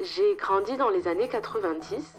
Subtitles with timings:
[0.00, 2.16] J'ai grandi dans les années 90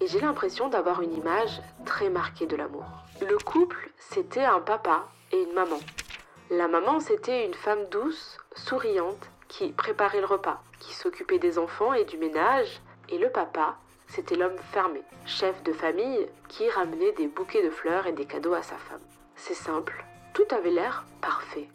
[0.00, 2.84] et j'ai l'impression d'avoir une image très marquée de l'amour.
[3.20, 5.78] Le couple, c'était un papa et une maman.
[6.50, 11.92] La maman, c'était une femme douce, souriante, qui préparait le repas, qui s'occupait des enfants
[11.92, 13.76] et du ménage, et le papa,
[14.08, 18.54] c'était l'homme fermé, chef de famille, qui ramenait des bouquets de fleurs et des cadeaux
[18.54, 19.02] à sa femme.
[19.36, 20.04] C'est simple,
[20.34, 21.68] tout avait l'air parfait.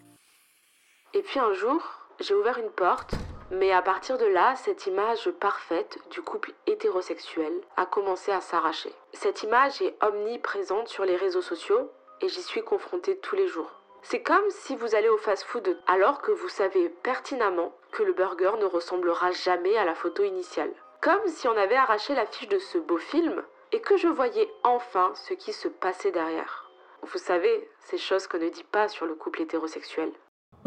[1.13, 1.81] Et puis un jour,
[2.19, 3.15] j'ai ouvert une porte,
[3.51, 8.93] mais à partir de là, cette image parfaite du couple hétérosexuel a commencé à s'arracher.
[9.13, 11.91] Cette image est omniprésente sur les réseaux sociaux
[12.21, 13.71] et j'y suis confrontée tous les jours.
[14.01, 18.51] C'est comme si vous allez au fast-food alors que vous savez pertinemment que le burger
[18.59, 20.71] ne ressemblera jamais à la photo initiale.
[21.01, 25.11] Comme si on avait arraché l'affiche de ce beau film et que je voyais enfin
[25.15, 26.69] ce qui se passait derrière.
[27.03, 30.11] Vous savez, ces choses qu'on ne dit pas sur le couple hétérosexuel.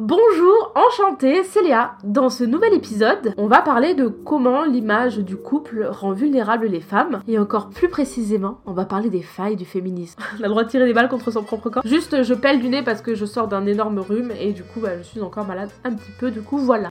[0.01, 1.97] Bonjour, enchantée, c'est Léa.
[2.05, 6.81] Dans ce nouvel épisode, on va parler de comment l'image du couple rend vulnérables les
[6.81, 7.21] femmes.
[7.27, 10.21] Et encore plus précisément, on va parler des failles du féminisme.
[10.39, 11.83] on a le droit de tirer des balles contre son propre corps.
[11.85, 14.79] Juste, je pèle du nez parce que je sors d'un énorme rhume et du coup,
[14.79, 16.31] bah, je suis encore malade un petit peu.
[16.31, 16.91] Du coup, voilà.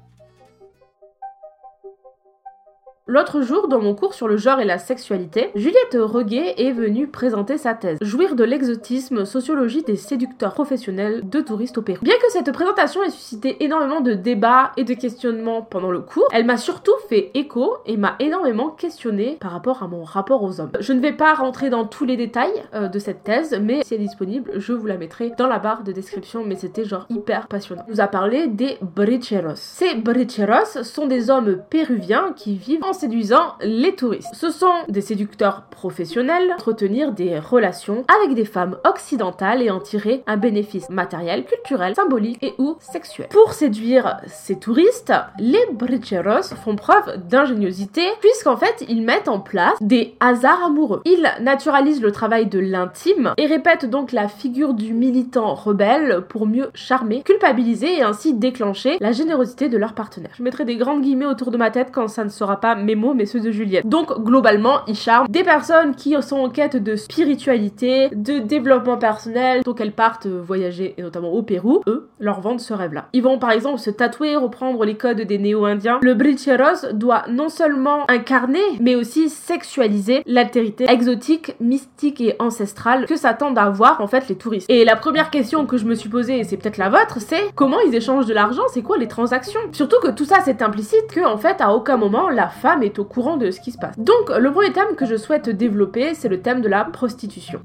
[3.10, 7.08] L'autre jour, dans mon cours sur le genre et la sexualité, Juliette Reguet est venue
[7.08, 12.04] présenter sa thèse Jouir de l'exotisme, sociologie des séducteurs professionnels de touristes au Pérou.
[12.04, 16.28] Bien que cette présentation ait suscité énormément de débats et de questionnements pendant le cours,
[16.34, 20.60] elle m'a surtout fait écho et m'a énormément questionné par rapport à mon rapport aux
[20.60, 20.74] hommes.
[20.82, 23.94] Je ne vais pas rentrer dans tous les détails euh, de cette thèse, mais si
[23.94, 27.06] elle est disponible, je vous la mettrai dans la barre de description, mais c'était genre
[27.10, 27.84] hyper passionnant.
[27.88, 29.56] Elle nous a parlé des bricheros.
[29.56, 34.34] Ces bricheros sont des hommes péruviens qui vivent en séduisant les touristes.
[34.34, 40.24] Ce sont des séducteurs professionnels, entretenir des relations avec des femmes occidentales et en tirer
[40.28, 43.28] un bénéfice matériel, culturel, symbolique et ou sexuel.
[43.30, 49.78] Pour séduire ces touristes, les bricheros font preuve d'ingéniosité puisqu'en fait ils mettent en place
[49.82, 51.02] des hasards amoureux.
[51.06, 56.48] Ils naturalisent le travail de l'intime et répètent donc la figure du militant rebelle pour
[56.48, 60.32] mieux charmer, culpabiliser et ainsi déclencher la générosité de leur partenaire.
[60.38, 62.96] Je mettrai des grandes guillemets autour de ma tête quand ça ne sera pas mes
[62.96, 63.88] mots mais ceux de Juliette.
[63.88, 69.62] Donc globalement, ils charment des personnes qui sont en quête de spiritualité, de développement personnel,
[69.64, 71.82] donc elles partent voyager et notamment au Pérou.
[71.88, 73.10] Eux, leur vendent ce rêve-là.
[73.14, 76.00] Ils vont par exemple se tatouer, reprendre les codes des néo-indiens.
[76.02, 83.16] Le bricheros doit non seulement incarner, mais aussi sexualiser l'altérité exotique, mystique et ancestrale que
[83.16, 84.70] s'attendent à avoir en fait les touristes.
[84.70, 87.52] Et la première question que je me suis posée, et c'est peut-être la vôtre, c'est
[87.56, 89.60] comment ils échangent de l'argent, c'est quoi les transactions?
[89.72, 93.00] Surtout que tout ça c'est implicite que en fait à aucun moment la femme est
[93.00, 93.98] au courant de ce qui se passe.
[93.98, 97.62] Donc le premier thème que je souhaite développer, c'est le thème de la prostitution.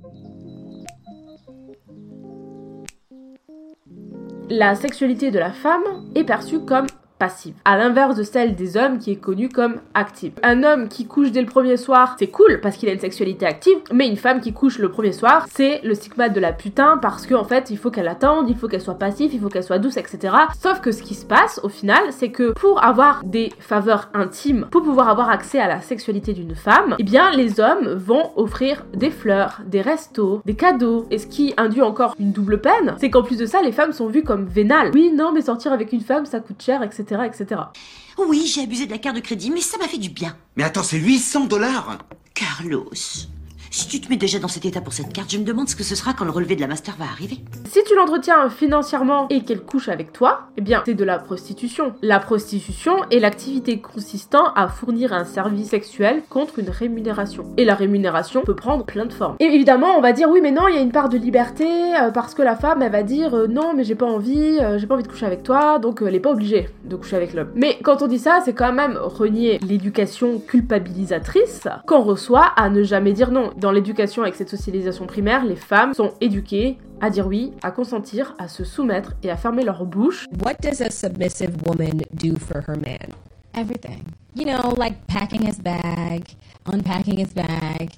[4.51, 5.83] La sexualité de la femme
[6.15, 6.87] est perçue comme
[7.23, 10.33] passive, à l'inverse de celle des hommes qui est connue comme active.
[10.43, 13.47] Un homme qui couche dès le premier soir, c'est cool parce qu'il a une sexualité
[13.47, 16.99] active, mais une femme qui couche le premier soir, c'est le stigmate de la putain
[17.01, 19.49] parce qu'en en fait, il faut qu'elle attende, il faut qu'elle soit passive, il faut
[19.51, 20.35] qu'elle soit douce, etc.
[20.61, 24.67] Sauf que ce qui se passe au final, c'est que pour avoir des faveurs intimes,
[24.73, 28.85] pour pouvoir avoir accès à la sexualité d'une femme, eh bien les hommes vont offrir
[28.95, 31.07] des fleurs, des restos, des cadeaux.
[31.13, 33.93] Et ce qui induit encore une double peine, c'est qu'en plus de ça, les femmes
[33.93, 34.91] sont vues comme vénales.
[34.93, 37.61] Oui, non, mais sortir avec une femme, ça coûte cher, etc etc.
[38.19, 40.37] Oui, j'ai abusé de la carte de crédit, mais ça m'a fait du bien.
[40.57, 41.99] Mais attends, c'est 800 dollars
[42.35, 42.91] Carlos,
[43.73, 45.75] si tu te mets déjà dans cet état pour cette carte, je me demande ce
[45.75, 47.39] que ce sera quand le relevé de la master va arriver.
[47.65, 51.95] Si tu l'entretiens financièrement et qu'elle couche avec toi, eh bien, c'est de la prostitution.
[52.03, 57.47] La prostitution est l'activité consistant à fournir un service sexuel contre une rémunération.
[57.57, 59.37] Et la rémunération peut prendre plein de formes.
[59.41, 61.65] Et évidemment, on va dire oui, mais non, il y a une part de liberté
[61.99, 64.77] euh, parce que la femme, elle va dire euh, non, mais j'ai pas envie, euh,
[64.77, 67.33] j'ai pas envie de coucher avec toi, donc elle est pas obligée de coucher avec
[67.33, 67.53] l'homme.
[67.55, 72.83] Mais quand on dit ça, c'est quand même renier l'éducation culpabilisatrice qu'on reçoit à ne
[72.83, 77.29] jamais dire non dans l'éducation avec cette socialisation primaire, les femmes sont éduquées à dire
[77.29, 80.27] oui, à consentir, à se soumettre et à fermer leur bouche.
[80.45, 83.15] What does a submissive woman do for her man?
[83.55, 84.03] Everything.
[84.35, 86.25] You know, like packing his bag,
[86.67, 87.91] unpacking his bag.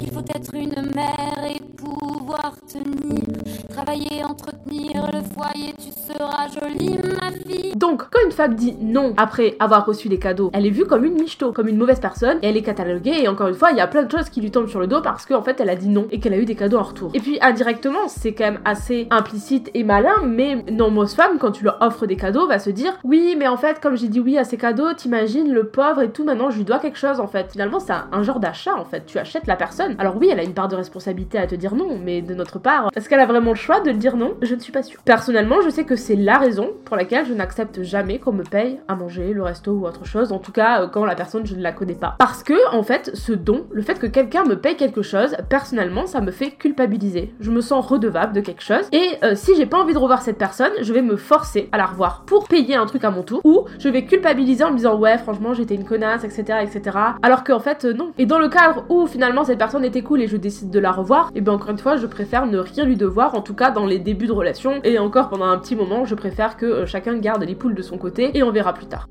[0.00, 3.22] Il faut être une mère et pouvoir tenir,
[3.68, 7.72] travailler, entretenir le foyer, tu seras jolie, ma fille.
[7.76, 11.04] Donc, quand une femme dit non après avoir reçu des cadeaux, elle est vue comme
[11.04, 13.76] une michto, comme une mauvaise personne, et elle est cataloguée, et encore une fois, il
[13.76, 15.70] y a plein de choses qui lui tombent sur le dos parce qu'en fait, elle
[15.70, 17.10] a dit non et qu'elle a eu des cadeaux en retour.
[17.14, 21.64] Et puis, indirectement, c'est quand même assez implicite et malin, mais nombreuses femmes, quand tu
[21.64, 24.38] leur offres des cadeaux, va se dire oui, mais en fait, comme j'ai dit oui
[24.38, 27.26] à ces cadeaux, t'imagines le pauvre et tout, maintenant je lui dois quelque chose en
[27.26, 27.52] fait.
[27.52, 29.06] Finalement, c'est un, genre d'achat en fait.
[29.06, 29.94] Tu achètes la personne.
[29.98, 32.58] Alors oui, elle a une part de responsabilité à te dire non, mais de notre
[32.58, 34.34] part, est-ce qu'elle a vraiment le choix de le dire non?
[34.42, 35.00] Je ne suis pas sûre.
[35.04, 38.80] Personnellement, je sais que c'est la raison pour laquelle je n'accepte jamais qu'on me paye
[38.88, 41.54] à manger, le resto ou autre chose, en tout cas euh, quand la personne je
[41.54, 42.16] ne la connais pas.
[42.18, 46.06] Parce que en fait, ce don, le fait que quelqu'un me paye quelque chose, personnellement,
[46.06, 47.34] ça me fait culpabiliser.
[47.40, 50.22] Je me sens redevable de quelque chose et euh, si j'ai pas envie de revoir
[50.22, 53.22] cette personne, je vais me forcer à la revoir pour payer un truc à mon
[53.22, 56.96] tour ou je vais culpabiliser en me disant ouais franchement j'étais une connasse etc etc
[57.22, 60.28] alors qu'en fait euh, et dans le cadre où finalement cette personne était cool et
[60.28, 62.96] je décide de la revoir et bien encore une fois je préfère ne rien lui
[62.96, 64.80] devoir en tout cas dans les débuts de relation.
[64.84, 67.82] Et encore pendant un petit moment je préfère que euh, chacun garde les poules de
[67.82, 69.08] son côté et on verra plus tard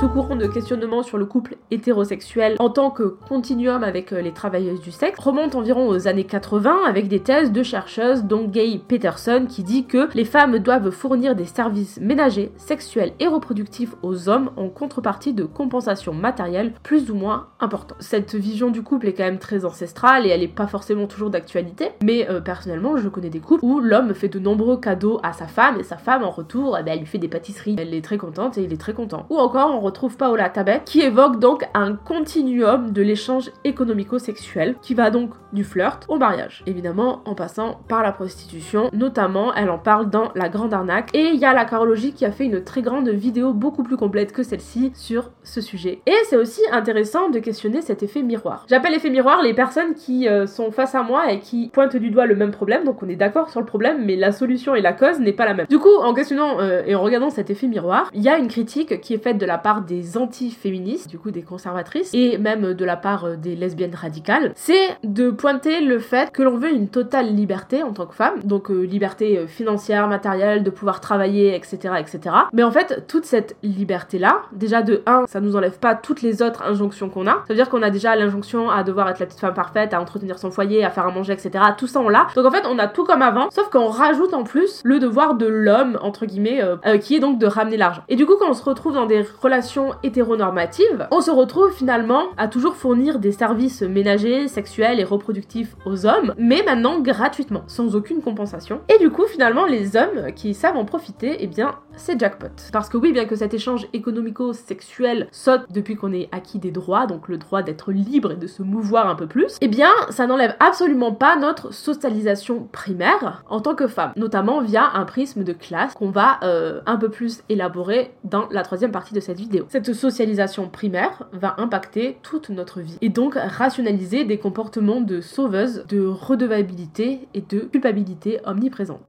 [0.00, 4.32] Ce courant de questionnement sur le couple hétérosexuel en tant que continuum avec euh, les
[4.32, 8.80] travailleuses du sexe remonte environ aux années 80 avec des thèses de chercheuses dont Gay
[8.86, 14.28] Peterson qui dit que les femmes doivent fournir des services ménagers, sexuels et reproductifs aux
[14.28, 17.98] hommes en contrepartie de compensations matérielles plus ou moins importantes.
[18.00, 21.30] Cette vision du couple est quand même très ancestrale et elle est pas forcément toujours
[21.30, 25.32] d'actualité, mais euh, personnellement je connais des couples où l'homme fait de nombreux cadeaux à
[25.32, 27.76] sa femme et sa femme en retour eh ben, elle lui fait des pâtisseries.
[27.78, 29.26] Elle est très contente et il est très content.
[29.30, 35.10] Ou encore retrouve Paola Tabet, qui évoque donc un continuum de l'échange économico-sexuel, qui va
[35.10, 36.62] donc du flirt au mariage.
[36.66, 41.10] Évidemment, en passant par la prostitution, notamment, elle en parle dans La Grande Arnaque.
[41.14, 43.96] Et il y a la carologie qui a fait une très grande vidéo beaucoup plus
[43.96, 46.00] complète que celle-ci sur ce sujet.
[46.06, 48.66] Et c'est aussi intéressant de questionner cet effet miroir.
[48.68, 52.10] J'appelle effet miroir les personnes qui euh, sont face à moi et qui pointent du
[52.10, 54.80] doigt le même problème, donc on est d'accord sur le problème, mais la solution et
[54.80, 55.66] la cause n'est pas la même.
[55.68, 58.48] Du coup, en questionnant euh, et en regardant cet effet miroir, il y a une
[58.48, 62.74] critique qui est faite de la part des anti-féministes, du coup des conservatrices, et même
[62.74, 66.72] de la part euh, des lesbiennes radicales, c'est de pointer le fait que l'on veut
[66.72, 71.00] une totale liberté en tant que femme, donc euh, liberté euh, financière, matérielle, de pouvoir
[71.00, 72.34] travailler, etc., etc.
[72.52, 76.42] Mais en fait, toute cette liberté-là, déjà de 1, ça nous enlève pas toutes les
[76.42, 77.32] autres injonctions qu'on a.
[77.32, 80.00] Ça veut dire qu'on a déjà l'injonction à devoir être la petite femme parfaite, à
[80.00, 81.64] entretenir son foyer, à faire à manger, etc.
[81.76, 82.26] Tout ça on l'a.
[82.36, 85.34] Donc en fait, on a tout comme avant, sauf qu'on rajoute en plus le devoir
[85.34, 86.62] de l'homme, entre guillemets,
[87.00, 88.02] qui est donc de ramener l'argent.
[88.08, 89.63] Et du coup, quand on se retrouve dans des relations
[90.02, 96.06] hétéronormative, on se retrouve finalement à toujours fournir des services ménagers, sexuels et reproductifs aux
[96.06, 98.80] hommes, mais maintenant gratuitement, sans aucune compensation.
[98.88, 102.48] Et du coup, finalement, les hommes qui savent en profiter, eh bien, c'est jackpot.
[102.72, 107.06] Parce que oui, bien que cet échange économico-sexuel saute depuis qu'on ait acquis des droits,
[107.06, 110.26] donc le droit d'être libre et de se mouvoir un peu plus, eh bien, ça
[110.26, 115.52] n'enlève absolument pas notre socialisation primaire en tant que femme, notamment via un prisme de
[115.52, 119.53] classe qu'on va euh, un peu plus élaborer dans la troisième partie de cette vidéo.
[119.68, 125.84] Cette socialisation primaire va impacter toute notre vie et donc rationaliser des comportements de sauveuse,
[125.88, 129.02] de redevabilité et de culpabilité omniprésente.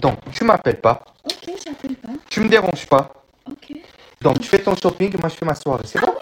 [0.00, 2.10] Donc, tu m'appelles pas, Ok, j'appelle pas.
[2.28, 3.12] tu me déranges pas.
[3.50, 3.72] Ok.
[4.20, 6.12] Donc, tu fais ton shopping, moi je fais ma soirée, c'est bon?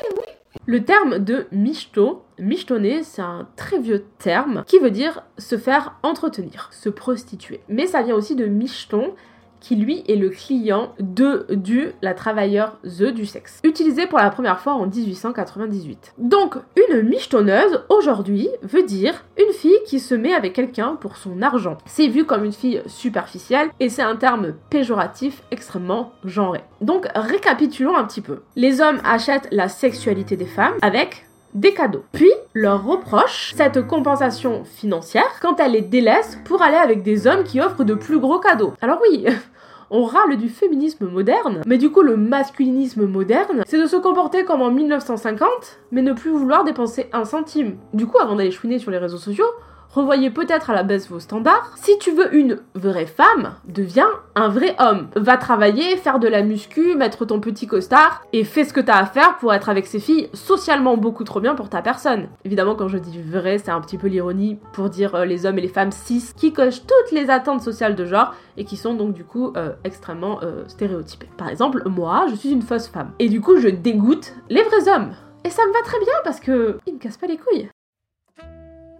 [0.67, 5.97] Le terme de michto, michetonner, c'est un très vieux terme qui veut dire se faire
[6.05, 7.61] entretenir, se prostituer.
[7.69, 9.15] Mais ça vient aussi de micheton,
[9.63, 14.61] qui lui est le client de du la travailleuse du sexe, utilisé pour la première
[14.61, 16.15] fois en 1898.
[16.19, 21.41] Donc une michetonneuse aujourd'hui veut dire une fille qui se met avec quelqu'un pour son
[21.41, 21.79] argent.
[21.87, 26.61] C'est vu comme une fille superficielle et c'est un terme péjoratif extrêmement genré.
[26.81, 28.41] Donc récapitulons un petit peu.
[28.57, 32.05] Les hommes achètent la sexualité des femmes avec des cadeaux.
[32.13, 37.45] Puis leur reproche cette compensation financière quand elle les délaisse pour aller avec des hommes
[37.45, 38.75] qui offrent de plus gros cadeaux.
[38.81, 39.27] Alors oui,
[39.93, 44.45] on râle du féminisme moderne, mais du coup le masculinisme moderne, c'est de se comporter
[44.45, 45.49] comme en 1950,
[45.91, 47.77] mais ne plus vouloir dépenser un centime.
[47.93, 49.45] Du coup, avant d'aller chouiner sur les réseaux sociaux,
[49.93, 51.73] revoyez peut-être à la baisse vos standards.
[51.77, 55.09] Si tu veux une vraie femme, deviens un vrai homme.
[55.15, 58.99] Va travailler, faire de la muscu, mettre ton petit costard et fais ce que t'as
[58.99, 62.29] à faire pour être avec ces filles socialement beaucoup trop bien pour ta personne.
[62.45, 65.59] Évidemment, quand je dis vrai, c'est un petit peu l'ironie pour dire euh, les hommes
[65.59, 68.95] et les femmes cis qui cochent toutes les attentes sociales de genre et qui sont
[68.95, 71.29] donc du coup euh, extrêmement euh, stéréotypés.
[71.37, 74.89] Par exemple, moi, je suis une fausse femme et du coup, je dégoûte les vrais
[74.89, 75.13] hommes.
[75.45, 77.69] Et ça me va très bien parce que ils me cassent pas les couilles.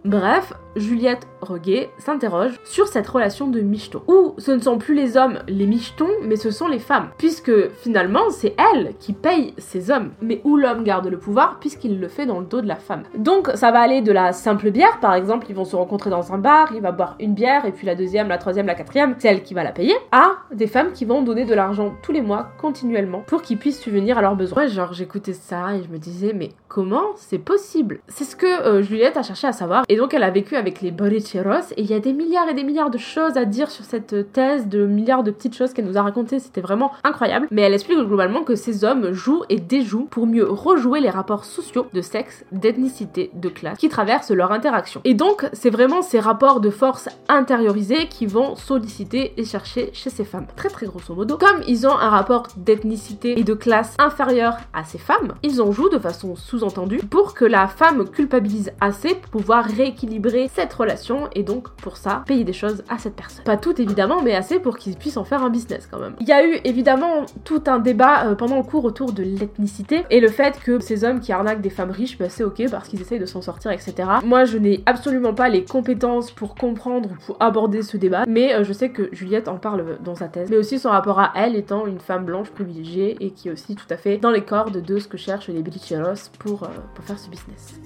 [0.05, 5.15] Bref, Juliette Roguet s'interroge sur cette relation de micheton, où ce ne sont plus les
[5.15, 9.91] hommes les michetons, mais ce sont les femmes, puisque finalement c'est elle qui paye ces
[9.91, 12.75] hommes, mais où l'homme garde le pouvoir puisqu'il le fait dans le dos de la
[12.75, 13.03] femme.
[13.17, 16.33] Donc ça va aller de la simple bière, par exemple, ils vont se rencontrer dans
[16.33, 19.15] un bar, il va boire une bière, et puis la deuxième, la troisième, la quatrième,
[19.19, 22.11] c'est elle qui va la payer, à des femmes qui vont donner de l'argent tous
[22.11, 24.67] les mois, continuellement, pour qu'ils puissent subvenir à leurs besoins.
[24.67, 27.99] Genre j'écoutais ça et je me disais, mais comment c'est possible?
[28.07, 30.81] C'est ce que euh, Juliette a cherché à savoir, et donc elle a vécu avec
[30.81, 33.45] les body Bericheros et il y a des milliards et des milliards de choses à
[33.45, 36.93] dire sur cette thèse, de milliards de petites choses qu'elle nous a racontées, c'était vraiment
[37.03, 37.47] incroyable.
[37.51, 41.45] Mais elle explique globalement que ces hommes jouent et déjouent pour mieux rejouer les rapports
[41.45, 44.99] sociaux de sexe, d'ethnicité, de classe qui traversent leur interaction.
[45.03, 50.09] Et donc, c'est vraiment ces rapports de force intériorisés qui vont solliciter et chercher chez
[50.09, 50.47] ces femmes.
[50.55, 54.85] Très très grosso modo, comme ils ont un rapport d'ethnicité et de classe inférieur à
[54.85, 59.29] ces femmes, ils en jouent de façon sous-entendue pour que la femme culpabilise assez pour
[59.29, 63.43] pouvoir rééquilibrer cette relation et donc pour ça payer des choses à cette personne.
[63.43, 66.15] Pas tout évidemment, mais assez pour qu'ils puissent en faire un business quand même.
[66.19, 70.03] Il y a eu évidemment tout un débat euh, pendant le cours autour de l'ethnicité
[70.09, 72.87] et le fait que ces hommes qui arnaquent des femmes riches, bah, c'est ok parce
[72.87, 73.93] qu'ils essayent de s'en sortir, etc.
[74.23, 78.53] Moi, je n'ai absolument pas les compétences pour comprendre ou pour aborder ce débat, mais
[78.53, 81.33] euh, je sais que Juliette en parle dans sa thèse, mais aussi son rapport à
[81.35, 84.41] elle étant une femme blanche privilégiée et qui est aussi tout à fait dans les
[84.41, 87.79] cordes de ce que cherchent les Belicheros pour, euh, pour faire ce business.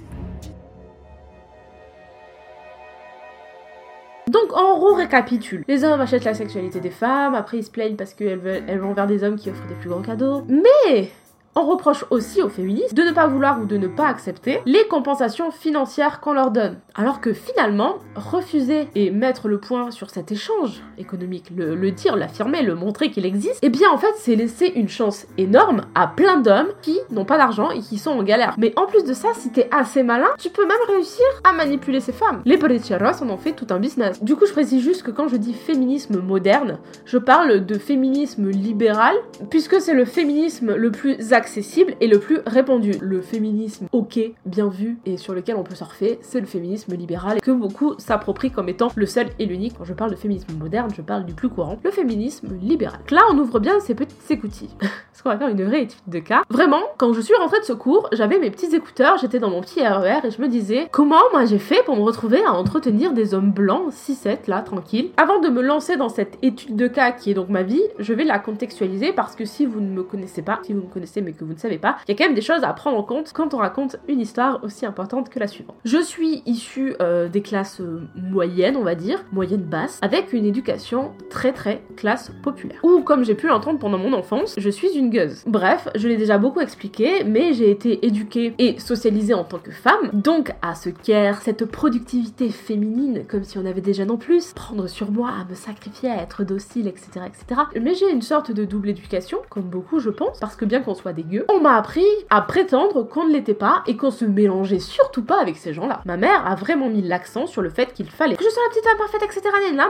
[4.28, 5.64] Donc en récapitule.
[5.68, 8.92] Les hommes achètent la sexualité des femmes, après ils se plaignent parce qu'elles elles vont
[8.92, 10.42] vers des hommes qui offrent des plus gros cadeaux.
[10.48, 11.10] Mais
[11.54, 14.86] on reproche aussi aux féministes de ne pas vouloir ou de ne pas accepter les
[14.88, 16.76] compensations financières qu'on leur donne.
[16.94, 22.62] Alors que finalement, refuser et mettre le point sur cet échange économique, le, dire, l'affirmer,
[22.62, 26.38] le montrer qu'il existe, eh bien en fait c'est laisser une chance énorme à plein
[26.38, 28.54] d'hommes qui n'ont pas d'argent et qui sont en galère.
[28.58, 32.00] Mais en plus de ça, si t'es assez malin, tu peux même réussir à manipuler
[32.00, 32.42] ces femmes.
[32.44, 34.22] Les Bericheros en ont fait tout un business.
[34.22, 38.48] Du coup, je précise juste que quand je dis féminisme moderne, je parle de féminisme
[38.48, 39.14] libéral,
[39.50, 42.92] puisque c'est le féminisme le plus accessible et le plus répandu.
[43.00, 47.40] Le féminisme ok, bien vu et sur lequel on peut surfer, c'est le féminisme libéral
[47.40, 49.74] que beaucoup s'approprient comme étant le seul et l'unique.
[49.78, 52.98] Quand je parle de féminisme moderne, je parle du plus courant, le féminisme libéral.
[53.10, 54.70] Là, on ouvre bien ces petites écoutilles.
[54.80, 56.42] Parce qu'on va faire une vraie étude de cas.
[56.50, 59.60] Vraiment, quand je suis rentrée de ce cours, j'avais mes petits écouteurs, j'étais dans mon
[59.60, 63.12] petit RER et je me disais comment moi j'ai fait pour me retrouver à entretenir
[63.12, 65.10] des hommes blancs 6-7 là, tranquille?
[65.16, 68.12] Avant de me lancer dans cette étude de cas qui est donc ma vie, je
[68.12, 71.20] vais la contextualiser parce que si vous ne me connaissez pas, si vous me connaissez
[71.28, 72.96] mais que vous ne savez pas, il y a quand même des choses à prendre
[72.96, 75.76] en compte quand on raconte une histoire aussi importante que la suivante.
[75.84, 80.46] Je suis issue euh, des classes euh, moyennes, on va dire, moyenne basse, avec une
[80.46, 82.78] éducation très très classe populaire.
[82.82, 85.42] Ou comme j'ai pu l'entendre pendant mon enfance, je suis une gueuse.
[85.46, 89.70] Bref, je l'ai déjà beaucoup expliqué, mais j'ai été éduquée et socialisée en tant que
[89.70, 94.52] femme, donc à ce qu'ère cette productivité féminine, comme si on avait jeunes en plus,
[94.52, 97.26] prendre sur moi, à me sacrifier, à être docile, etc.
[97.26, 97.60] etc.
[97.80, 100.94] Mais j'ai une sorte de double éducation, comme beaucoup je pense, parce que bien qu'on
[100.94, 101.12] soit
[101.48, 105.40] on m'a appris à prétendre qu'on ne l'était pas et qu'on se mélangeait surtout pas
[105.40, 106.02] avec ces gens-là.
[106.04, 108.70] Ma mère a vraiment mis l'accent sur le fait qu'il fallait que je sois la
[108.70, 109.40] petite femme parfaite, etc.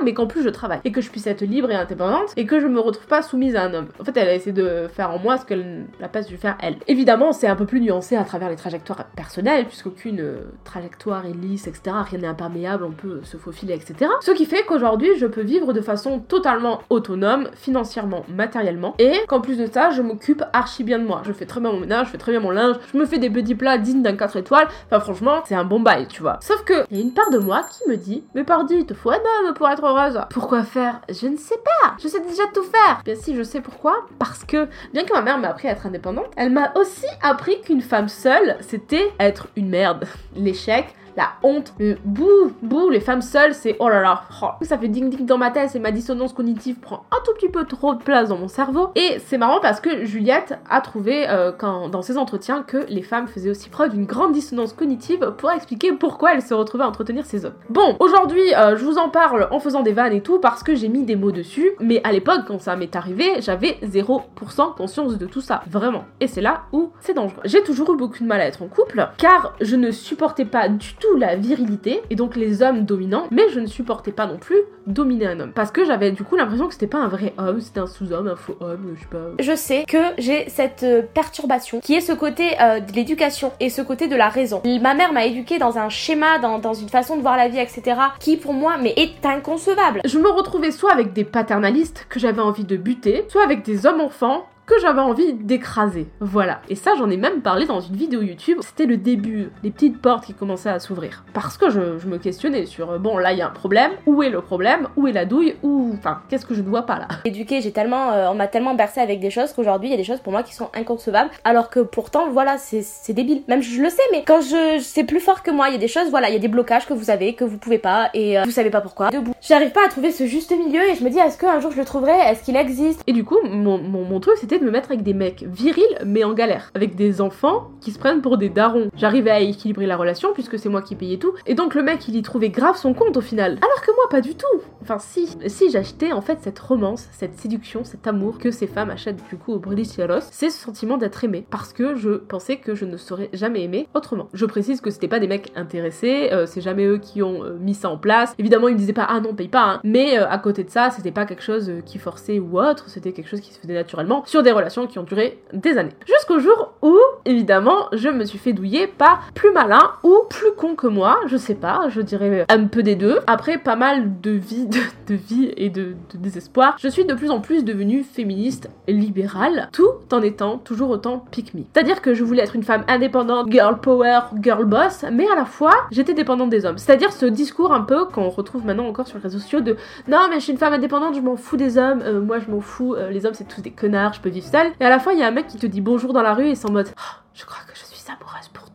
[0.03, 2.61] Mais qu'en plus je travaille et que je puisse être libre et indépendante et que
[2.61, 3.89] je me retrouve pas soumise à un homme.
[4.01, 6.57] En fait, elle a essayé de faire en moi ce qu'elle n'a pas su faire
[6.61, 6.77] elle.
[6.87, 11.33] Évidemment, c'est un peu plus nuancé à travers les trajectoires personnelles, puisqu'aucune euh, trajectoire est
[11.33, 11.97] lisse, etc.
[12.11, 14.11] Rien n'est imperméable, on peut se faufiler, etc.
[14.21, 19.41] Ce qui fait qu'aujourd'hui, je peux vivre de façon totalement autonome, financièrement, matériellement, et qu'en
[19.41, 21.18] plus de ça, je m'occupe archi bien de moi.
[21.25, 23.19] Je fais très bien mon ménage, je fais très bien mon linge, je me fais
[23.19, 24.69] des petits plats dignes d'un 4 étoiles.
[24.87, 26.39] Enfin, franchement, c'est un bon bail, tu vois.
[26.41, 28.87] Sauf que, il y a une part de moi qui me dit, mais pardi, il
[28.87, 30.21] te faut un homme pour être heureuse.
[30.31, 31.01] Pourquoi faire?
[31.09, 31.95] Je ne sais pas.
[32.03, 33.03] Je sais déjà tout faire.
[33.05, 34.07] Bien si, je sais pourquoi.
[34.19, 37.61] Parce que, bien que ma mère m'a appris à être indépendante, elle m'a aussi appris
[37.61, 40.05] qu'une femme seule, c'était être une merde.
[40.37, 44.51] L'échec, la honte, le bouh, bouh, les femmes seules, c'est oh là là, oh.
[44.63, 47.49] ça fait ding ding dans ma tête et ma dissonance cognitive prend un tout petit
[47.49, 48.91] peu trop de place dans mon cerveau.
[48.95, 51.51] Et c'est marrant parce que Juliette a trouvé euh,
[51.91, 55.91] dans ses entretiens que les femmes faisaient aussi preuve d'une grande dissonance cognitive pour expliquer
[55.91, 57.55] pourquoi elles se retrouvaient à entretenir ces hommes.
[57.69, 60.77] Bon, aujourd'hui, euh, je vous en parle en faisant des vannes et tout parce que
[60.77, 65.19] j'ai mis des mots dessus, mais à l'époque, quand ça m'est arrivé, j'avais 0% conscience
[65.19, 66.05] de tout ça, vraiment.
[66.21, 67.43] Et c'est là où c'est dangereux.
[67.45, 70.69] J'ai toujours eu beaucoup de mal à être en couple car je ne supportais pas
[70.69, 74.38] du tout la virilité et donc les hommes dominants, mais je ne supportais pas non
[74.38, 77.35] plus dominer un homme parce que j'avais du coup l'impression que c'était pas un vrai
[77.38, 79.19] homme, c'était un sous-homme, un faux homme, je sais pas.
[79.38, 83.71] Je sais que j'ai cette euh, perturbation qui est ce côté euh, de l'éducation et
[83.71, 84.62] ce côté de la raison.
[84.65, 87.59] Ma mère m'a éduquée dans un schéma, dans, dans une façon de voir la vie,
[87.59, 88.00] etc.
[88.21, 90.00] qui pour moi mais est inconcevable.
[90.05, 93.87] Je me retrouvais soit avec des paternalistes que j'avais envie de buter, soit avec des
[93.87, 96.07] hommes enfants que j'avais envie d'écraser.
[96.21, 96.61] Voilà.
[96.69, 98.59] Et ça, j'en ai même parlé dans une vidéo YouTube.
[98.61, 101.25] C'était le début, les petites portes qui commençaient à s'ouvrir.
[101.33, 103.93] Parce que je, je me questionnais sur, euh, bon, là, il y a un problème.
[104.07, 104.89] Où est le problème?
[104.97, 105.57] Où est la douille?
[105.63, 107.09] Ou, enfin, qu'est-ce que je ne vois pas là?
[107.25, 109.97] Éduquée, j'ai tellement, euh, on m'a tellement bercé avec des choses qu'aujourd'hui il y a
[109.97, 111.31] des choses pour moi qui sont inconcevables.
[111.45, 113.43] Alors que pourtant, voilà, c'est c'est débile.
[113.49, 115.69] Même je le sais, mais quand je, c'est plus fort que moi.
[115.69, 117.45] Il y a des choses, voilà, il y a des blocages que vous avez, que
[117.45, 119.11] vous pouvez pas, et euh, vous savez pas pourquoi.
[119.11, 119.33] Debout.
[119.41, 121.79] J'arrive pas à trouver ce juste milieu, et je me dis, est-ce qu'un jour je
[121.79, 122.13] le trouverai?
[122.13, 123.03] Est-ce qu'il existe?
[123.07, 125.99] Et du coup, mon, mon, mon truc, c'était de me mettre avec des mecs virils
[126.05, 128.91] mais en galère, avec des enfants qui se prennent pour des darons.
[128.97, 132.07] J'arrivais à équilibrer la relation puisque c'est moi qui payais tout, et donc le mec
[132.09, 133.59] il y trouvait grave son compte au final.
[133.62, 134.47] Alors que moi pas du tout.
[134.83, 138.91] Enfin si, si j'achetais en fait cette romance, cette séduction, cet amour que ces femmes
[138.91, 142.75] achètent du coup au Brillicheros, c'est ce sentiment d'être aimé parce que je pensais que
[142.75, 144.29] je ne serais jamais aimé autrement.
[144.33, 147.57] Je précise que c'était pas des mecs intéressés, euh, c'est jamais eux qui ont euh,
[147.59, 148.35] mis ça en place.
[148.38, 149.81] Évidemment ils me disaient pas ah non paye pas, hein.
[149.85, 153.12] mais euh, à côté de ça c'était pas quelque chose qui forçait ou autre, c'était
[153.12, 155.93] quelque chose qui se faisait naturellement sur relations qui ont duré des années.
[156.07, 160.75] Jusqu'au jour où évidemment je me suis fait douiller par plus malin ou plus con
[160.75, 163.19] que moi, je sais pas, je dirais un peu des deux.
[163.26, 167.31] Après pas mal de vie, de, vie et de, de désespoir, je suis de plus
[167.31, 171.62] en plus devenue féministe libérale, tout en étant toujours autant pick me.
[171.73, 175.45] C'est-à-dire que je voulais être une femme indépendante, girl power, girl boss, mais à la
[175.45, 176.78] fois j'étais dépendante des hommes.
[176.78, 179.76] C'est-à-dire ce discours un peu qu'on retrouve maintenant encore sur les réseaux sociaux de
[180.07, 182.50] non mais je suis une femme indépendante, je m'en fous des hommes, euh, moi je
[182.50, 184.73] m'en fous, euh, les hommes c'est tous des connards, je peux vivre seule.
[184.81, 186.35] Et à la fois il y a un mec qui te dit bonjour dans la
[186.35, 188.68] rue et c'est mode Oh, je crois que je suis amoureuse pour.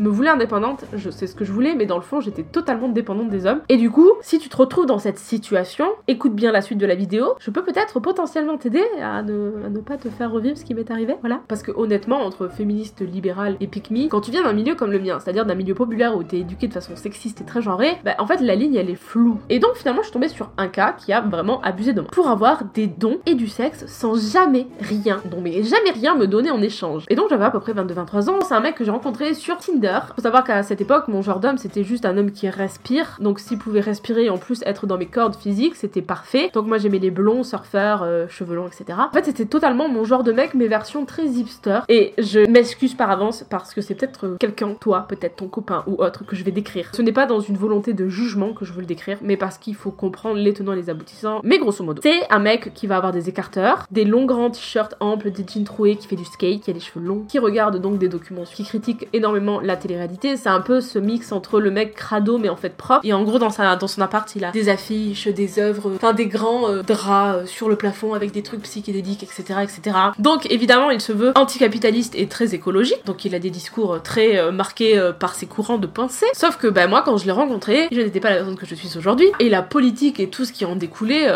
[0.00, 2.88] Me voulais indépendante, je sais ce que je voulais, mais dans le fond j'étais totalement
[2.88, 3.60] dépendante des hommes.
[3.68, 6.86] Et du coup, si tu te retrouves dans cette situation, écoute bien la suite de
[6.86, 10.56] la vidéo, je peux peut-être potentiellement t'aider à ne, à ne pas te faire revivre
[10.56, 11.16] ce qui m'est arrivé.
[11.20, 11.42] Voilà.
[11.48, 14.90] Parce que honnêtement, entre féministe libérale et pick me, quand tu viens d'un milieu comme
[14.90, 17.98] le mien, c'est-à-dire d'un milieu populaire où t'es éduqué de façon sexiste et très genrée,
[18.02, 19.38] bah en fait la ligne elle est floue.
[19.50, 22.10] Et donc finalement je suis tombée sur un cas qui a vraiment abusé de moi.
[22.10, 26.26] Pour avoir des dons et du sexe sans jamais rien, non mais jamais rien me
[26.26, 27.04] donner en échange.
[27.10, 29.58] Et donc j'avais à peu près 22-23 ans, c'est un mec que j'ai rencontré sur
[29.58, 29.89] Tinder.
[30.14, 33.40] Faut savoir qu'à cette époque, mon genre d'homme c'était juste un homme qui respire, donc
[33.40, 36.50] s'il pouvait respirer et en plus être dans mes cordes physiques, c'était parfait.
[36.54, 38.98] Donc moi j'aimais les blonds, surfeurs, euh, cheveux longs, etc.
[38.98, 41.80] En fait c'était totalement mon genre de mec, mais version très hipster.
[41.88, 45.82] Et je m'excuse par avance parce que c'est peut-être euh, quelqu'un, toi, peut-être ton copain
[45.86, 46.90] ou autre, que je vais décrire.
[46.94, 49.58] Ce n'est pas dans une volonté de jugement que je veux le décrire, mais parce
[49.58, 51.40] qu'il faut comprendre les tenants et les aboutissants.
[51.42, 54.94] Mais grosso modo, c'est un mec qui va avoir des écarteurs, des longs grands t-shirts
[55.00, 57.80] amples, des jeans troués, qui fait du skate, qui a des cheveux longs, qui regarde
[57.80, 60.36] donc des documents, qui critique énormément la télé-réalité.
[60.36, 63.00] C'est un peu ce mix entre le mec crado mais en fait propre.
[63.04, 66.12] Et en gros, dans, sa, dans son appart, il a des affiches, des œuvres, enfin
[66.12, 69.96] des grands euh, draps euh, sur le plafond avec des trucs psychédéliques, etc., etc.
[70.18, 73.04] Donc évidemment, il se veut anticapitaliste et très écologique.
[73.06, 76.26] Donc il a des discours euh, très euh, marqués euh, par ses courants de pensée.
[76.32, 78.74] Sauf que bah, moi, quand je l'ai rencontré, je n'étais pas la personne que je
[78.74, 79.30] suis aujourd'hui.
[79.38, 81.28] Et la politique et tout ce qui en découlait.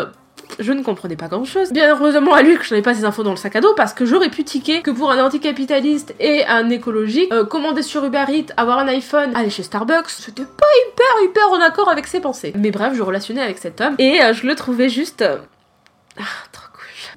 [0.59, 1.71] Je ne comprenais pas grand chose.
[1.71, 3.73] Bien heureusement à lui que je n'avais pas ces infos dans le sac à dos
[3.75, 8.03] parce que j'aurais pu tiquer que pour un anticapitaliste et un écologique, euh, commander sur
[8.05, 12.07] Uber Eats, avoir un iPhone, aller chez Starbucks, c'était pas hyper hyper en accord avec
[12.07, 12.53] ses pensées.
[12.57, 15.21] Mais bref, je relationnais avec cet homme et euh, je le trouvais juste...
[15.21, 15.37] euh,
[16.17, 16.23] Ah.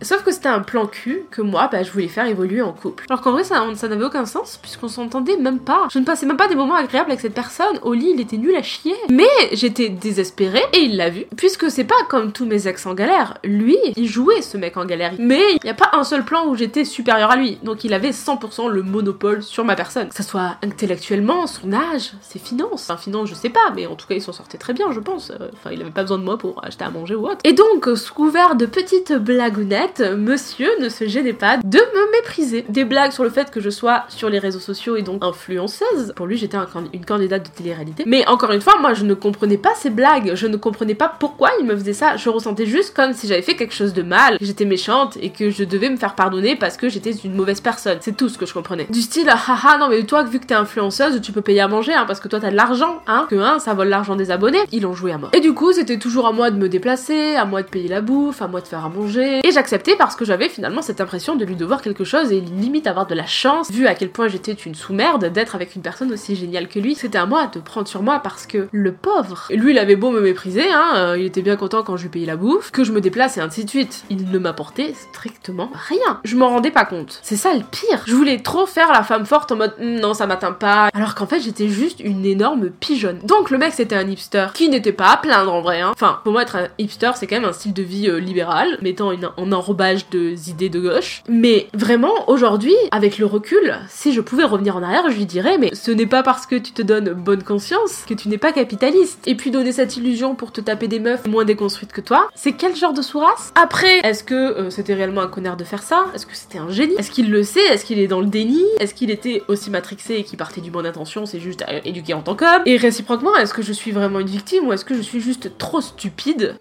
[0.02, 3.04] Sauf que c'était un plan cul que moi, bah, je voulais faire évoluer en couple.
[3.10, 5.88] Alors qu'en vrai, ça, n'avait aucun sens puisqu'on s'entendait même pas.
[5.92, 7.78] Je ne passais même pas des moments agréables avec cette personne.
[7.82, 8.94] Au lit, il était nul à chier.
[9.10, 11.26] Mais j'étais désespérée et il l'a vu.
[11.36, 13.34] Puisque c'est pas comme tous mes ex en galère.
[13.44, 15.12] Lui, il jouait ce mec en galère.
[15.18, 17.58] Mais il n'y a pas un seul plan où j'étais supérieure à lui.
[17.62, 20.08] Donc il avait 100% le monopole sur ma personne.
[20.08, 22.88] Que ça soit intellectuellement, son âge, ses finances.
[22.88, 25.00] Enfin, finances, je sais pas, mais en tout cas, il s'en sortait très bien, je
[25.00, 25.30] pense.
[25.30, 27.38] Euh, Enfin, il avait pas besoin de moi pour acheter à manger ou autre.
[27.44, 32.64] Et donc, sous couvert de petites blagounettes, monsieur ne se gênait pas de me mépriser.
[32.68, 36.12] Des blagues sur le fait que je sois sur les réseaux sociaux et donc influenceuse.
[36.16, 36.56] Pour lui, j'étais
[36.92, 38.04] une candidate de télé-réalité.
[38.06, 40.32] Mais encore une fois, moi, je ne comprenais pas ces blagues.
[40.34, 42.16] Je ne comprenais pas pourquoi il me faisait ça.
[42.16, 45.30] Je ressentais juste comme si j'avais fait quelque chose de mal, que j'étais méchante et
[45.30, 47.98] que je devais me faire pardonner parce que j'étais une mauvaise personne.
[48.00, 48.86] C'est tout ce que je comprenais.
[48.90, 51.94] Du style, haha, non mais toi, vu que t'es influenceuse, tu peux payer à manger,
[51.94, 54.58] hein, parce que toi t'as de l'argent, hein, que hein, ça vole l'argent des abonnés.
[54.72, 55.30] Ils ont joué à mort.
[55.32, 58.00] Et du coup, c'était toujours à moi de me déplacer, à moi de payer la
[58.00, 59.40] bouffe, à moi de faire à manger.
[59.44, 62.86] Et j'acceptais parce que j'avais finalement cette impression de lui devoir quelque chose et limite
[62.86, 66.12] avoir de la chance, vu à quel point j'étais une sous-merde, d'être avec une personne
[66.12, 66.94] aussi géniale que lui.
[66.94, 70.10] C'était à moi de prendre sur moi parce que le pauvre, lui il avait beau
[70.10, 72.84] me mépriser, hein, euh, il était bien content quand je lui payais la bouffe, que
[72.84, 74.04] je me déplace et ainsi de suite.
[74.10, 76.20] Il ne m'apportait strictement rien.
[76.24, 77.20] Je m'en rendais pas compte.
[77.22, 78.02] C'est ça le pire.
[78.06, 81.14] Je voulais trop faire la femme forte en mode Hum, non ça m'atteint pas, alors
[81.14, 83.20] qu'en fait j'étais juste une énorme pigeonne.
[83.24, 85.80] Donc le mec c'était un hipster qui n'était pas à plaindre en vrai.
[85.80, 85.92] Hein.
[85.94, 88.78] Enfin pour moi être un hipster c'est quand même un style de vie euh, libéral,
[88.82, 91.22] mettant une, en de idées de gauche.
[91.28, 95.58] Mais vraiment aujourd'hui avec le recul, si je pouvais revenir en arrière je lui dirais
[95.58, 98.52] mais ce n'est pas parce que tu te donnes bonne conscience que tu n'es pas
[98.52, 99.26] capitaliste.
[99.26, 102.52] Et puis donner cette illusion pour te taper des meufs moins déconstruites que toi, c'est
[102.52, 106.06] quel genre de sourasse Après, est-ce que euh, c'était réellement un connard de faire ça?
[106.14, 106.94] Est-ce que c'était un génie?
[106.98, 107.64] Est-ce qu'il le sait?
[107.66, 108.64] Est-ce qu'il est dans le déni?
[108.80, 112.22] Est-ce qu'il était aussi matrixé et qui partait du bon intention C'est juste éduqué en
[112.22, 112.62] tant qu'homme?
[112.66, 115.58] Et réciproquement, est-ce que je suis vraiment une victime ou est-ce que je suis juste
[115.58, 116.56] trop stupide?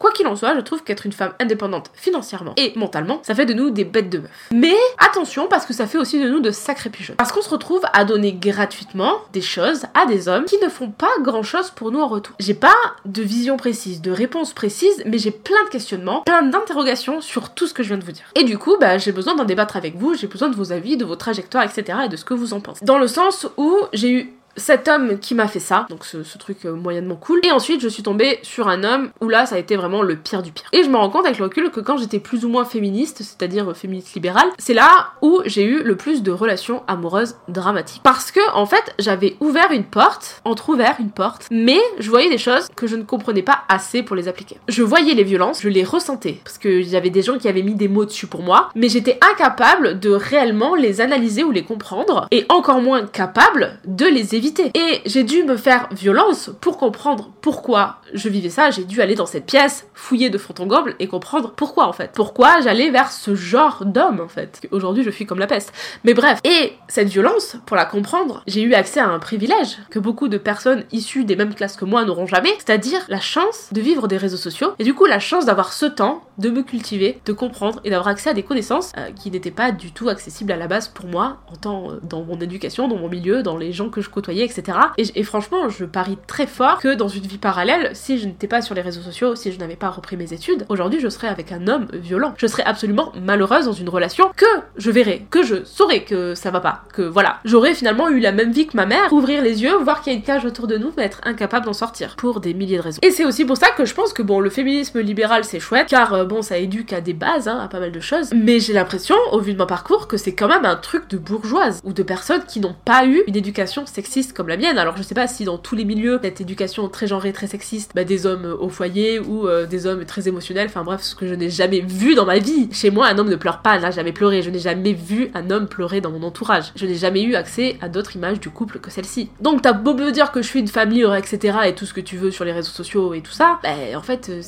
[0.00, 3.46] Quoi qu'il en soit, je trouve qu'être une femme indépendante financièrement et mentalement, ça fait
[3.46, 4.48] de nous des bêtes de meufs.
[4.52, 7.14] Mais attention, parce que ça fait aussi de nous de sacrés pigeons.
[7.16, 10.90] Parce qu'on se retrouve à donner gratuitement des choses à des hommes qui ne font
[10.90, 12.34] pas grand chose pour nous en retour.
[12.40, 17.20] J'ai pas de vision précise, de réponse précise, mais j'ai plein de questionnements, plein d'interrogations
[17.20, 18.26] sur tout ce que je viens de vous dire.
[18.34, 20.96] Et du coup, bah, j'ai besoin d'en débattre avec vous, j'ai besoin de vos avis,
[20.96, 21.98] de vos trajectoires, etc.
[22.06, 22.84] et de ce que vous en pensez.
[22.84, 26.64] Dans le sens où j'ai eu cet homme qui m'a fait ça, donc ce, truc
[26.64, 27.40] euh, moyennement cool.
[27.44, 30.16] Et ensuite, je suis tombée sur un homme où là, ça a été vraiment le
[30.16, 30.66] pire du pire.
[30.72, 33.18] Et je me rends compte avec le recul que quand j'étais plus ou moins féministe,
[33.18, 38.02] c'est-à-dire euh, féministe libérale, c'est là où j'ai eu le plus de relations amoureuses dramatiques.
[38.02, 42.38] Parce que, en fait, j'avais ouvert une porte, entre-ouvert une porte, mais je voyais des
[42.38, 44.58] choses que je ne comprenais pas assez pour les appliquer.
[44.68, 47.62] Je voyais les violences, je les ressentais, parce qu'il y avait des gens qui avaient
[47.62, 51.64] mis des mots dessus pour moi, mais j'étais incapable de réellement les analyser ou les
[51.64, 54.43] comprendre, et encore moins capable de les éviter
[54.74, 58.70] et j'ai dû me faire violence pour comprendre pourquoi je vivais ça.
[58.70, 61.92] J'ai dû aller dans cette pièce, fouiller de fond en comble et comprendre pourquoi en
[61.92, 62.10] fait.
[62.14, 64.66] Pourquoi j'allais vers ce genre d'homme en fait.
[64.70, 65.72] Aujourd'hui je fuis comme la peste.
[66.04, 66.40] Mais bref.
[66.44, 70.38] Et cette violence, pour la comprendre, j'ai eu accès à un privilège que beaucoup de
[70.38, 72.54] personnes issues des mêmes classes que moi n'auront jamais.
[72.58, 74.72] C'est-à-dire la chance de vivre des réseaux sociaux.
[74.78, 78.08] Et du coup la chance d'avoir ce temps de me cultiver, de comprendre et d'avoir
[78.08, 81.06] accès à des connaissances euh, qui n'étaient pas du tout accessibles à la base pour
[81.06, 84.10] moi en tant euh, dans mon éducation, dans mon milieu, dans les gens que je
[84.10, 84.78] côtoyais etc.
[84.98, 88.62] Et, franchement, je parie très fort que dans une vie parallèle, si je n'étais pas
[88.62, 91.52] sur les réseaux sociaux, si je n'avais pas repris mes études, aujourd'hui je serais avec
[91.52, 92.34] un homme violent.
[92.36, 96.50] Je serais absolument malheureuse dans une relation que je verrais, que je saurais que ça
[96.50, 97.40] va pas, que voilà.
[97.44, 100.16] J'aurais finalement eu la même vie que ma mère, ouvrir les yeux, voir qu'il y
[100.16, 102.82] a une cage autour de nous, mais être incapable d'en sortir pour des milliers de
[102.82, 103.00] raisons.
[103.02, 105.88] Et c'est aussi pour ça que je pense que bon, le féminisme libéral c'est chouette,
[105.88, 108.60] car euh, bon, ça éduque à des bases, hein, à pas mal de choses, mais
[108.60, 111.80] j'ai l'impression, au vu de mon parcours, que c'est quand même un truc de bourgeoise
[111.84, 114.78] ou de personnes qui n'ont pas eu une éducation sexiste comme la mienne.
[114.78, 117.92] Alors je sais pas si dans tous les milieux, cette éducation très genrée, très sexiste,
[117.94, 121.26] bah, des hommes au foyer ou euh, des hommes très émotionnels, enfin bref, ce que
[121.26, 122.68] je n'ai jamais vu dans ma vie.
[122.72, 124.42] Chez moi, un homme ne pleure pas, n'a jamais pleuré.
[124.42, 126.72] Je n'ai jamais vu un homme pleurer dans mon entourage.
[126.76, 129.30] Je n'ai jamais eu accès à d'autres images du couple que celle-ci.
[129.40, 131.58] Donc t'as beau me dire que je suis une libre, etc.
[131.66, 134.02] et tout ce que tu veux sur les réseaux sociaux et tout ça, bah en
[134.02, 134.42] fait, euh,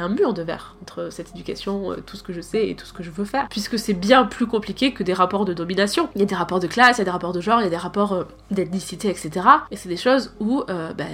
[0.00, 2.86] un mur de verre entre cette éducation, euh, tout ce que je sais et tout
[2.86, 3.48] ce que je veux faire.
[3.48, 6.08] Puisque c'est bien plus compliqué que des rapports de domination.
[6.14, 7.64] Il y a des rapports de classe, il y a des rapports de genre, il
[7.64, 9.46] y a des rapports euh, d'ethnicité, etc.
[9.70, 11.04] Et c'est des choses où, euh, bah,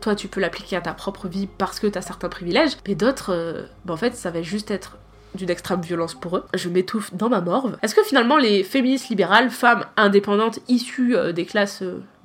[0.00, 3.66] toi, tu peux l'appliquer à ta propre vie parce que t'as certains privilèges, mais d'autres,
[3.84, 4.98] bah, en fait, ça va juste être
[5.34, 6.44] d'une extrême violence pour eux.
[6.54, 7.76] Je m'étouffe dans ma morve.
[7.82, 11.82] Est-ce que finalement les féministes libérales, femmes indépendantes issues des classes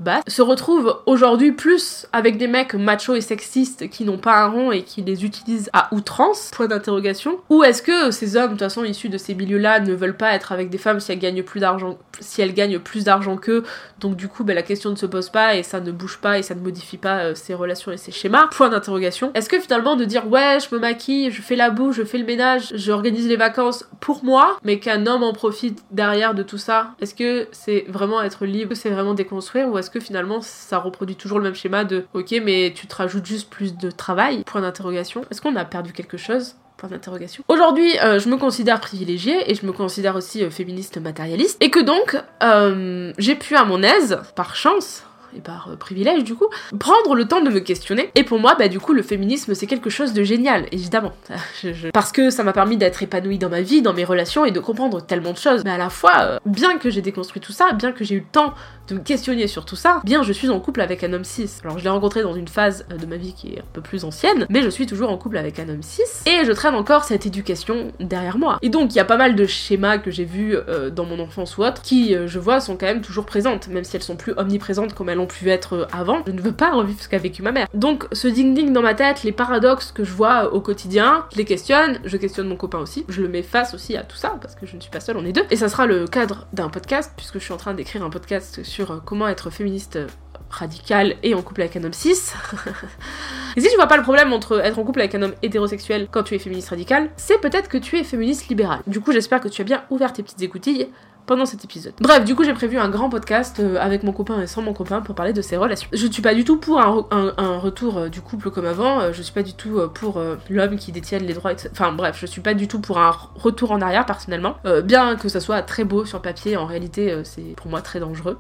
[0.08, 4.48] euh, se retrouvent aujourd'hui plus avec des mecs machos et sexistes qui n'ont pas un
[4.48, 7.40] rond et qui les utilisent à outrance Point d'interrogation.
[7.50, 10.34] Ou est-ce que ces hommes, de toute façon issus de ces milieux-là, ne veulent pas
[10.34, 13.64] être avec des femmes si elles gagnent plus d'argent, si elles gagnent plus d'argent qu'eux?
[14.00, 16.40] Donc du coup, ben, la question ne se pose pas et ça ne bouge pas
[16.40, 18.48] et ça ne modifie pas euh, ces relations et ces schémas.
[18.48, 19.32] Point d'interrogation.
[19.34, 22.18] Est-ce que finalement de dire ouais, je me maquille, je fais la boue, je fais
[22.18, 26.44] le ménage, je organise les vacances pour moi, mais qu'un homme en profite derrière de
[26.44, 30.42] tout ça, est-ce que c'est vraiment être libre, c'est vraiment déconstruire, ou est-ce que finalement
[30.42, 33.92] ça reproduit toujours le même schéma de ok, mais tu te rajoutes juste plus de
[33.92, 35.24] travail Point d'interrogation.
[35.30, 36.56] Est-ce qu'on a perdu quelque chose?
[36.78, 37.44] Point d'interrogation.
[37.48, 41.70] Aujourd'hui, euh, je me considère privilégiée et je me considère aussi euh, féministe matérialiste, et
[41.70, 45.04] que donc euh, j'ai pu à mon aise, par chance,
[45.36, 46.48] et par privilège du coup,
[46.80, 48.10] prendre le temps de me questionner.
[48.16, 51.14] Et pour moi, bah du coup, le féminisme c'est quelque chose de génial, évidemment.
[51.94, 54.60] Parce que ça m'a permis d'être épanouie dans ma vie, dans mes relations et de
[54.60, 55.64] comprendre tellement de choses.
[55.64, 58.32] Mais à la fois, bien que j'ai déconstruit tout ça, bien que j'ai eu le
[58.32, 58.54] temps
[58.88, 61.50] de me questionner sur tout ça, bien je suis en couple avec un homme cis.
[61.64, 63.82] Alors je l'ai rencontré dans une phase euh, de ma vie qui est un peu
[63.82, 66.76] plus ancienne, mais je suis toujours en couple avec un homme cis et je traîne
[66.76, 68.60] encore cette éducation derrière moi.
[68.62, 71.20] Et donc il y a pas mal de schémas que j'ai vus euh, dans mon
[71.20, 74.04] enfance ou autre qui, euh, je vois, sont quand même toujours présentes, même si elles
[74.04, 76.22] sont plus omniprésentes comme elles ont pu être avant.
[76.28, 77.68] Je ne veux pas revivre ce qu'a vécu ma mère.
[77.74, 81.46] Donc ce ding-ding dans ma tête, les paradoxes que je vois au quotidien, je les
[81.46, 84.56] questionne, je questionne mon copain aussi, je le mets face aussi à tout ça parce
[84.56, 85.46] que je ne suis pas seule, on est deux.
[85.52, 88.64] Et ça sera le cadre d'un podcast puisque je suis en train d'écrire un podcast
[88.64, 90.08] sur euh, comment être féministe euh,
[90.50, 92.12] radical et en couple avec un homme cis.
[93.56, 96.08] et si tu vois pas le problème entre être en couple avec un homme hétérosexuel
[96.12, 98.82] quand tu es féministe radical, c'est peut-être que tu es féministe libéral.
[98.88, 100.90] Du coup, j'espère que tu as bien ouvert tes petites écoutilles
[101.26, 101.94] pendant cet épisode.
[102.02, 104.74] Bref, du coup, j'ai prévu un grand podcast euh, avec mon copain et sans mon
[104.74, 105.90] copain pour parler de ces relations.
[105.94, 108.50] Je ne suis pas du tout pour un, re- un- un retour euh, du couple
[108.52, 111.70] comme avant, euh, je suis pas du tout pour l'homme qui détienne les droits, etc.
[111.72, 114.56] Enfin bref, je suis pas du tout pour un retour en arrière personnellement.
[114.84, 118.38] Bien que ça soit très beau sur papier, en réalité, c'est pour moi très dangereux.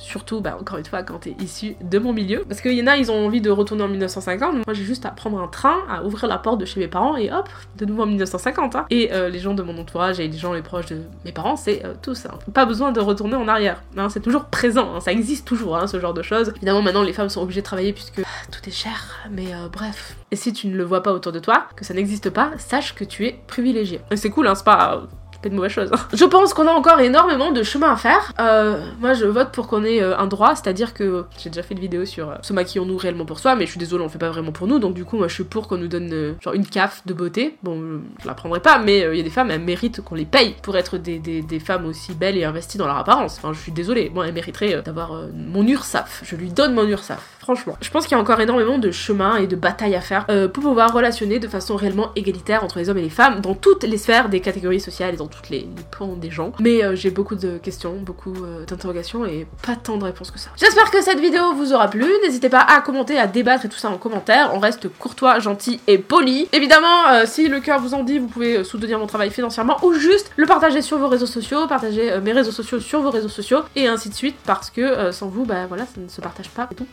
[0.00, 2.44] Surtout, bah, encore une fois, quand t'es issu de mon milieu.
[2.48, 4.54] Parce qu'il y en a, ils ont envie de retourner en 1950.
[4.54, 7.16] Moi, j'ai juste à prendre un train, à ouvrir la porte de chez mes parents
[7.16, 8.76] et hop, de nouveau en 1950.
[8.76, 8.86] hein.
[8.90, 11.56] Et euh, les gens de mon entourage et les gens les proches de mes parents,
[11.56, 12.26] c'est euh, tous.
[12.26, 12.38] hein.
[12.54, 13.82] Pas besoin de retourner en arrière.
[13.96, 16.52] hein, c'est toujours présent, hein, ça existe toujours, ce genre de choses.
[16.56, 19.68] Évidemment, maintenant, les femmes sont obligées de travailler puisque ah, tout est cher, mais euh,
[19.72, 20.16] bref.
[20.30, 22.94] Et si tu ne le vois pas autour de toi, que ça n'existe pas, sache
[22.94, 24.00] que tu es privilégié.
[24.10, 25.02] Et c'est cool, c'est pas
[25.42, 25.90] pas une mauvaise chose.
[25.92, 25.98] hein.
[26.12, 28.32] Je pense qu'on a encore énormément de chemin à faire.
[28.40, 31.74] Euh, moi, je vote pour qu'on ait euh, un droit, c'est-à-dire que j'ai déjà fait
[31.74, 34.10] une vidéo sur euh, se maquillons-nous réellement pour soi, mais je suis désolée, on le
[34.12, 36.10] fait pas vraiment pour nous, donc du coup, moi, je suis pour qu'on nous donne
[36.12, 37.56] euh, genre une caffe de beauté.
[37.62, 40.14] Bon, euh, je la prendrai pas, mais il y a des femmes, elles méritent qu'on
[40.16, 43.36] les paye pour être des, des- des femmes aussi belles et investies dans leur apparence.
[43.38, 46.22] Enfin, je suis désolée, moi, elles mériteraient d'avoir mon URSAF.
[46.24, 47.20] Je lui donne mon URSAF.
[47.38, 50.26] Franchement, je pense qu'il y a encore énormément de chemin et de bataille à faire
[50.52, 53.84] pour pouvoir relationner de façon réellement égalitaire entre les hommes et les femmes dans toutes
[53.84, 56.52] les sphères des catégories sociales et dans toutes les, les des gens.
[56.60, 60.38] Mais euh, j'ai beaucoup de questions, beaucoup euh, d'interrogations et pas tant de réponses que
[60.38, 60.50] ça.
[60.56, 62.06] J'espère que cette vidéo vous aura plu.
[62.22, 64.50] N'hésitez pas à commenter, à débattre et tout ça en commentaire.
[64.54, 66.48] On reste courtois, gentil et poli.
[66.52, 69.94] Évidemment, euh, si le cœur vous en dit, vous pouvez soutenir mon travail financièrement ou
[69.94, 73.60] juste le partager sur vos réseaux sociaux, partager mes réseaux sociaux sur vos réseaux sociaux
[73.76, 76.68] et ainsi de suite parce que sans vous, bah voilà, ça ne se partage pas
[76.70, 76.86] et tout.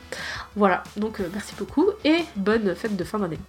[0.55, 3.39] Voilà, donc merci beaucoup et bonne fête de fin d'année.